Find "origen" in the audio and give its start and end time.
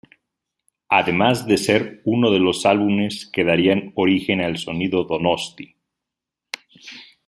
3.93-4.41